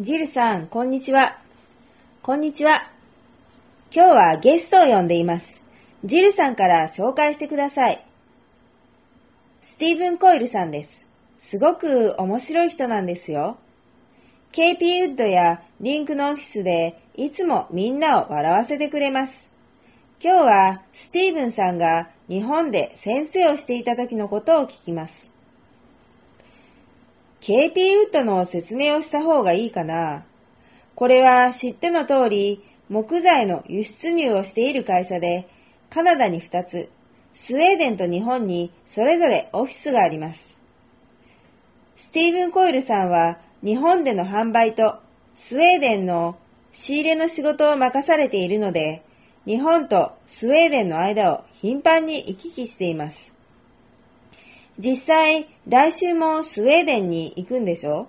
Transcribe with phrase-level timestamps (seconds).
[0.00, 1.38] ジルさん、こんにちは。
[2.20, 2.90] こんにちは。
[3.94, 5.62] 今日はゲストを呼んでいます。
[6.04, 8.04] ジルさんから紹介してください。
[9.62, 11.06] スティーブン・コイルさんです。
[11.38, 13.56] すごく面白い人なんですよ。
[14.50, 19.52] KP ウッドやリンクのオフィスでいつもみんなを笑わせてくれます。
[20.20, 25.33] 今日はスティーブンさんが日本で先生をしていた時のことを聞きます。
[27.44, 30.24] KP ウッドの説明をした方がいいかな。
[30.94, 35.46] これは知っての通り、木材の輸出入をしている会社で、
[35.90, 36.88] カナダに2つ、
[37.34, 40.56] スウェーデンと日本にそれぞれオフィスがあります。
[41.96, 45.00] スティーブン・コイルさんは日本での販売と
[45.34, 46.38] スウェーデンの
[46.72, 49.02] 仕入れの仕事を任されているので、
[49.44, 53.33] 日本とスウェーデンの間を頻繁に行き来しています。
[54.78, 58.08] 実際、来週もスウェーデンに行くんでしょ？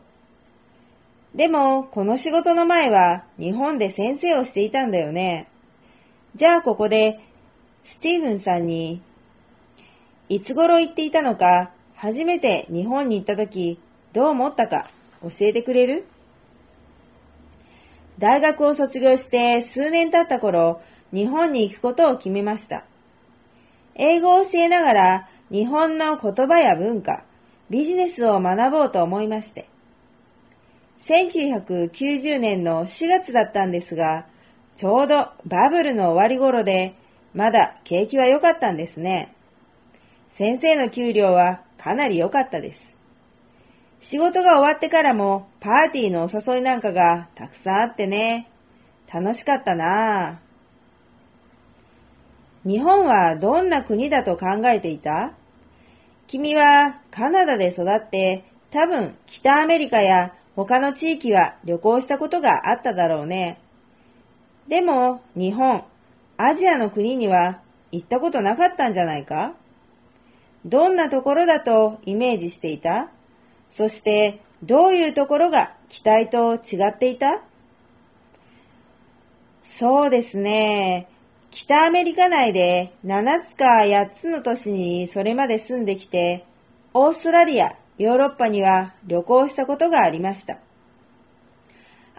[1.35, 5.47] でも、この仕事の前は日本で先生をしていたんだよね。
[6.33, 7.19] じゃあここで、
[7.83, 9.01] スティーブンさんに、
[10.27, 13.79] いつ頃行っていたのか、初めて日本に行った時、
[14.11, 14.87] どう思ったか、
[15.21, 16.07] 教えてくれる？
[18.17, 20.81] 大学を卒業して数年経った頃、
[21.13, 22.85] 日本に行くことを決めました。
[23.93, 27.23] 英語を教えながら日本の言葉や文化、
[27.69, 29.69] ビジネスを学ぼうと思いまして。
[31.05, 34.25] 1990年の4月だったんですが、
[34.75, 36.95] ちょうどバブルの終わり頃で、
[37.33, 39.33] まだ景気は良かったんですね。
[40.27, 42.99] 先生の給料はかなり良かったです。
[44.01, 48.49] 仕事が終わってからもパーティーのお誘いなんかがたくさんあってね。
[49.07, 52.69] 楽しかったなぁ。
[52.69, 55.31] 日本はどんな国だと考えていた？
[56.27, 63.59] 君はカナダで育って多分北アメリカや他の地域は旅行したことがあっただろうね。
[64.67, 65.83] でも日本、
[66.37, 69.53] アジアの国には行ったことなかったんじゃないか？
[70.65, 73.09] どんなところだとイメージしていた？
[73.69, 77.41] そしてどういうところが期待と違っていた？
[79.61, 81.07] そうですね。
[81.55, 86.43] 北アメリカ内で7つか8つの都市にそれまで住んできて、
[86.93, 90.57] オーストラリア、ヨーロッパには旅行したことがありました。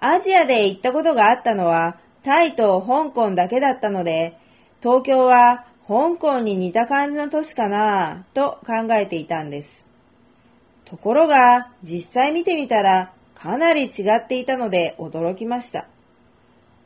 [0.01, 4.39] アジアで行ったことがあったのはタイと香港だけだったので、
[4.81, 9.91] 東京は香港に似た感じの都市かなと考えていたんです。
[10.87, 15.89] ところが実際見てみたらかなり違っていたので驚きました。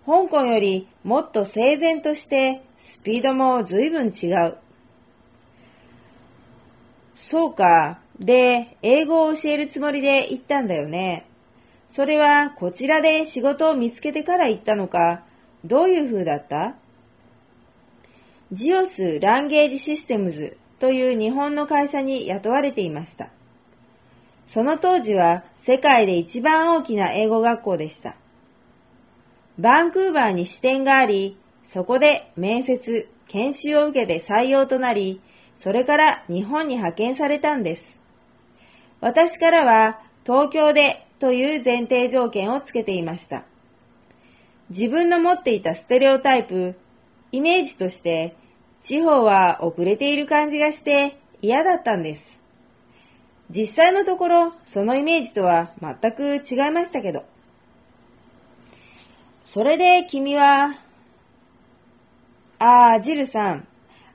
[0.06, 4.56] 香港よりもっと整然としてスピードも随分違う。
[7.14, 8.00] そうか。
[8.18, 11.26] で、英語を教えるつもりで行ったんだよね。
[11.90, 15.22] それはこちらで仕事を見つけてから行ったのか、
[15.64, 16.76] どういう風だった？
[18.52, 23.30] ジオス・ランゲージ・システムズという日本の会社に雇われていました。
[24.46, 28.16] その当時は世界で一番大きな英語学校でした。
[29.60, 35.20] バンクーバーに支店があり、そこで面接、研修を受けて採用となり、
[35.54, 38.00] それから日本に派遣されたんです。
[39.02, 43.44] 私からは東京でという前提条件をつけていました。
[44.70, 46.74] 自分の持っていたステレオタイプ、
[47.30, 48.34] イメージとして
[48.80, 52.40] 地方は遅れている感じがして嫌だったんです。
[53.50, 57.29] 実際のところそのイメージとは全く違いましたけど。
[59.52, 60.78] それで君は、
[62.60, 63.66] ああ、ジルさん、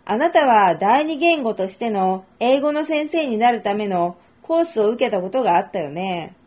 [0.06, 6.38] あなたは第二言語としての英語の先生になるためのコースを受けたことがあったよね。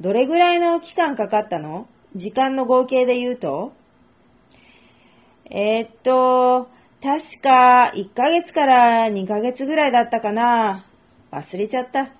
[0.00, 1.86] どれぐらいの期間かかったの？
[2.16, 3.72] 時間の合計で言うと？
[5.48, 6.68] えー、っと、
[7.00, 10.84] 確か1ヶ月から2ヶ月ぐらいだったかな。
[11.30, 12.10] 忘れちゃった。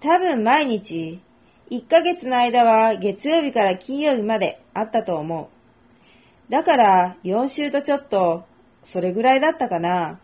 [0.00, 1.20] 多分毎日、
[1.70, 6.52] 1ヶ月の間は月曜日から金曜日まであったと思う。
[6.52, 8.44] だから4週とちょっと、
[8.84, 10.18] それぐらいだったかな。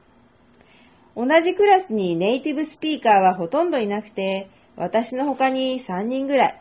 [1.17, 6.61] 同じクラスにネイティブスピーカーはほとんどいなくて、私の他に3人ぐらい。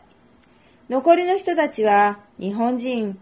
[0.88, 3.18] 残りの人たちは日本人、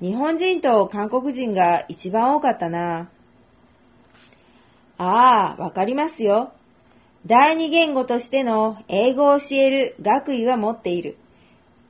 [0.00, 3.08] 日本人と韓国人が一番多かったな。
[4.98, 6.52] ああ、わかりますよ。
[7.24, 11.16] 第二言語としての英語を教える学位は持っている。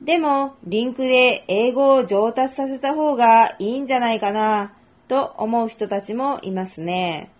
[0.01, 4.73] でも、リンクで英語を上達させた方がいいんじゃないかな、
[5.07, 7.31] と思う人たちもいますね。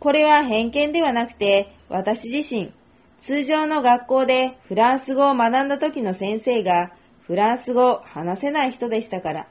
[0.00, 2.72] これは偏見ではなくて、私自身、
[3.18, 9.46] 通常の学校でフランス語を学んだ時の先生がフランス語を話せない人でしたから。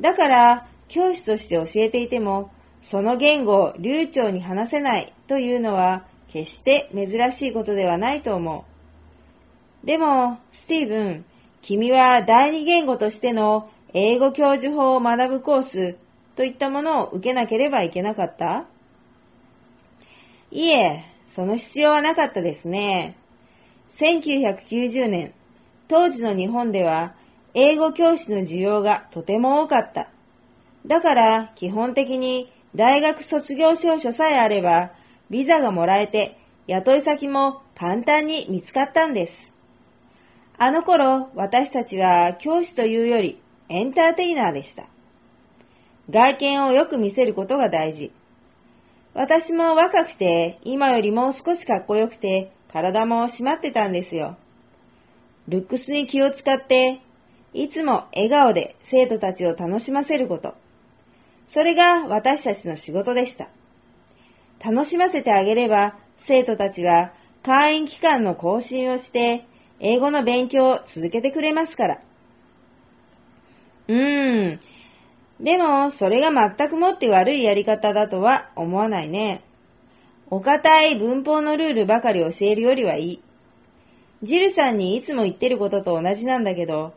[0.00, 2.50] だから、教師として教えていても、
[2.80, 8.77] その言語を流暢に話せないというのは決して珍しいことではないと思う。
[9.88, 11.24] でも、スティーブン、
[11.62, 15.96] 君は第二言語としての英語教授法を学ぶコース
[16.36, 18.66] といったものを受けなければいけなかった？
[20.50, 23.16] いえ、その必要はなかったですね。
[23.88, 25.32] 1990年、
[25.88, 27.14] 当時の日本では
[27.54, 30.10] 英語教師の需要がとても多かった。
[30.84, 34.90] だから基本的に大学卒業証書さえあれば
[35.30, 36.36] ビザがもらえて
[36.66, 39.54] 雇い先も簡単に見つかったんです。
[40.60, 44.86] あの頃私たちは教師というよりエンターテイナーでした。
[46.10, 48.12] 外見をよく見せることが大事。
[49.14, 54.36] 私も若くて今よりもう少しかっこよくて体も締まってたんですよ。
[55.46, 57.00] ルックスに気を使って
[57.54, 60.54] いつも笑顔で生徒たちを楽しませること。
[61.46, 63.48] それが私たちの仕事でした。
[64.64, 67.12] 楽しませてあげれば生徒たちは
[67.44, 69.46] 会員期間の更新をして
[69.80, 71.98] 英語の勉強を続けてくれますから。
[73.88, 74.60] うーん。
[75.40, 79.42] でも、それが全くもって悪いやり方だとは思わないね。
[80.30, 83.22] お堅い文法のルールばかり教えるよりはいい。
[84.22, 86.92] ジルさんにいつも言ってることと同じなんだけど、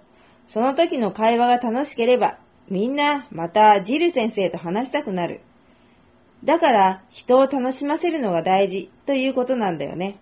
[0.48, 5.42] その時の会話が楽しければ、みんなまたジル先生と話したくなる。
[6.44, 10.18] だから人を楽しませるのが大事ということなんだよね。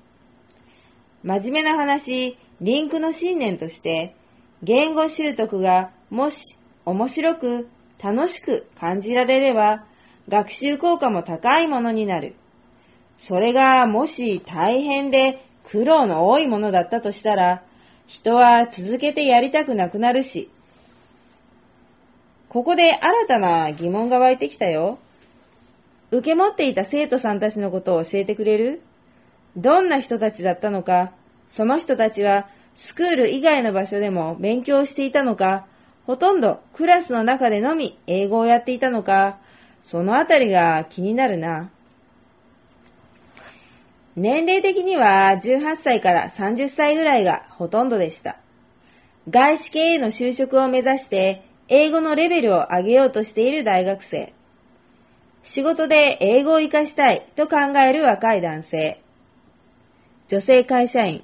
[1.24, 4.16] 真面目な話、リンクの信念として、
[4.64, 7.70] 言語習得がもし面白く
[8.02, 9.86] 楽しく感じられれば、
[10.28, 12.36] 学習効果も高いものになる。
[13.18, 17.64] それがもし大変で苦労の多いものだったとしたら、
[18.08, 20.50] 人は続けてやりたくなくなるし、
[22.48, 24.98] ここで新たな疑問が湧いてきたよ。
[26.12, 28.82] 受け持っていた生徒さんたちのことを教えてくれる？
[29.56, 31.12] どんな人たちだったのか、
[31.50, 35.66] その人たちはスクール以外の場所でも勉強していたのか、
[36.06, 39.38] ほとんどクラスの中でのみ英語をやっていたのか、
[39.84, 41.70] そのあたりが気になるな。
[44.16, 48.38] 年齢的には18歳から30歳ぐらいがほとんどでした。
[49.30, 54.34] 外資系への就職を目指して英語のレベルを上げようとしている大学生。
[55.44, 57.58] 仕事で英語を活かしたいと考
[57.88, 59.02] える若い男性。
[60.28, 61.24] 女性会社員。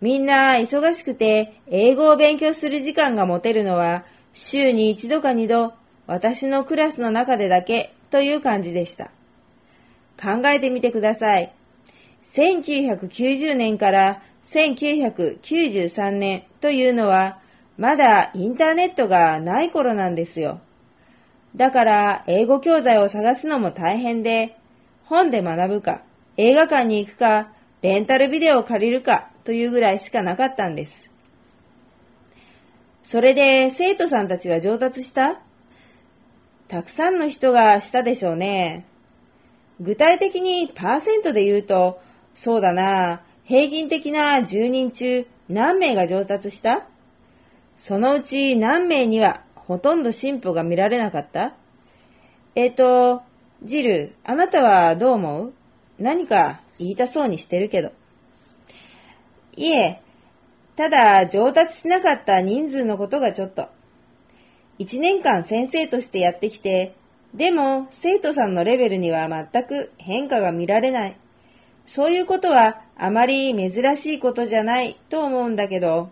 [0.00, 5.74] みんな忙しくて英語を勉強する時間が持てるのは週に一度か二度
[6.06, 9.12] 私のクラスの中でだけという感じでした。
[10.20, 11.52] 考えてみてください。
[12.24, 17.38] 1990年から1993年というのは、
[17.78, 20.60] まだインターネットがない頃なんですよ。
[21.56, 24.56] だから英語教材を探すのも大変で、
[25.04, 26.02] 本で学ぶか、
[26.36, 31.12] 映画館に行くか、レンタルビデオを借りるかというぐらいしかなかったんです。
[33.02, 35.40] それで生徒さんたちは上達した？
[36.68, 38.84] たくさんの人がしたでしょうね。
[39.80, 42.00] 具体的にパーセントで言うと、
[42.34, 46.86] そうだな、平均的な10人中何名が上達した？
[47.76, 51.54] そのうち何名にはほとんど進歩が見られなかった？
[52.54, 53.22] えっ、ー、と、
[53.64, 55.52] ジル、あなたはどう思う？
[55.98, 57.92] 何か言いたそうにしてるけど。
[59.60, 60.00] いえ、
[60.74, 63.68] ただ上達しなかった人数のことがちょっと。
[64.78, 66.94] 一年間先生としてやってきて、
[67.34, 71.16] でも、生徒さんのレベルには全く変化が見られない。
[71.84, 76.08] そういうことはあまり珍しいことじゃないと思うんだけど、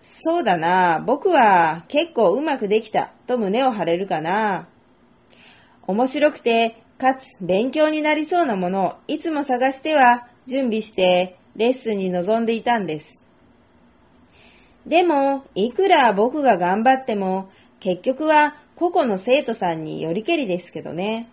[0.00, 4.68] そうだな、僕は結構うまくできたと胸を張れるかな。
[5.86, 13.24] 面白くて、かつ勉強になりそうなものをいつも探しては準備してレッスンに臨んでいたんです。
[14.86, 17.48] でも、いくら僕が頑張っても、
[17.80, 21.28] 結局は個々の生徒さんによりけりですけどね。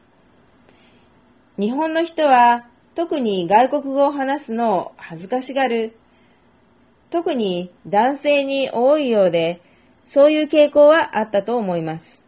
[1.57, 5.95] 日本の人は特に外国語を話すのを恥ずかしがる。
[7.09, 9.61] 特に男性に多いようで、
[10.05, 12.23] そういう傾向はあったと思います。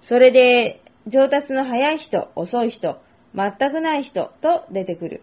[0.00, 3.00] それで、上達の早い人、遅い人、
[3.34, 5.22] 全くない人と出てくる。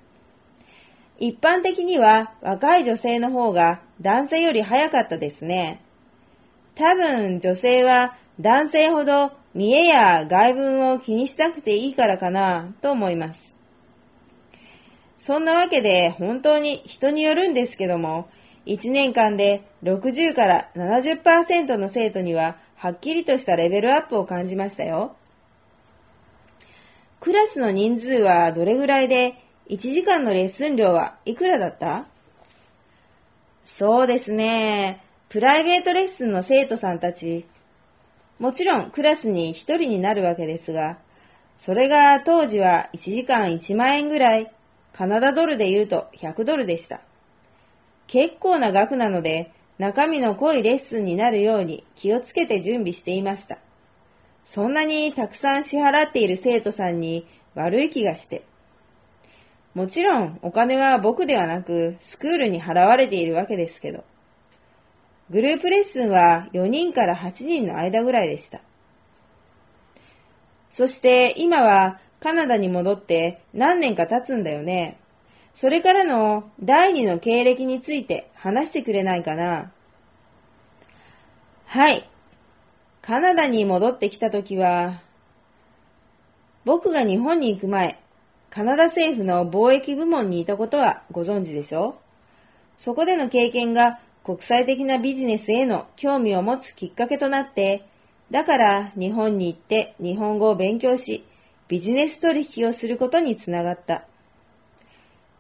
[1.17, 5.81] 一般的には若い女性の方が男性より早かったですね。
[6.75, 13.55] 多分女性は男性ほど見栄や外文を気にしたくていいからかなと思います。
[15.17, 18.27] そんなわけで本当に人によるんですけども、
[18.65, 25.15] 1年間で60から70%の生徒にははっきりとしたレベルアップを感じましたよ。
[27.21, 29.35] クラスの人数はどれぐらいで、
[29.69, 32.05] 1時間のレッスン料はいくらだった？
[33.65, 35.01] そうですね。
[35.29, 37.45] プライベートレッスンの生徒さんたち、
[38.37, 40.99] もちろんクラスに1人になるわけですが、
[41.57, 44.51] それが当時は1時間1万円ぐらい、
[44.93, 47.01] カナダドルで言うと100ドルでした。
[48.07, 53.57] 結構な額なので、中身の濃いレッスンになるように気をつけて準備していました。
[54.45, 58.43] そんなにたくさん支払っている生徒さんに悪い気がして。
[59.75, 64.03] もちろんお金は僕ではなくスクールに払われているわけですけど。
[65.29, 68.61] グループレッスンは4人から8人の間ぐらいでした。
[70.69, 74.97] そして今はカナダに戻って何年か経つんだよね。
[75.53, 79.71] それからの第二の経歴について話してくれないかな
[81.65, 82.07] はい。
[83.01, 85.01] カナダに戻ってきたときは、
[86.63, 87.99] 僕が日本に行く前、
[88.55, 91.93] カナダ政府の貿易部門にいたことはご存知でしょう？
[92.77, 97.83] そこでの経験が国際的なビジネスへの興味を持つきっかけとなって、
[98.31, 101.25] だから日本に行って日本語を勉強し、
[101.67, 104.05] ビジネス取引をすることにつながった。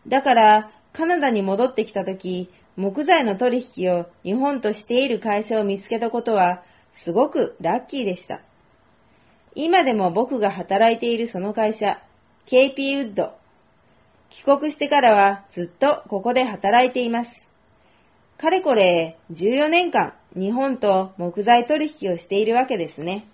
[0.05, 8.41] だから、カナダに戻ってきたとき、木材の取引を日本としている会社を見つけたことは、すごくラッキーでした。
[9.55, 12.01] 今でも僕が働いているその会社、
[12.47, 13.33] KP ウッド。
[14.29, 17.47] 帰国してからはずっとここで働いています。
[18.37, 23.25] かれこれ14年間日本と木材取引をしているわけですね。